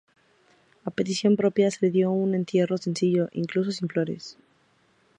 [0.83, 4.35] A petición propia, se le dio un entierro sencillo, incluso sin flores.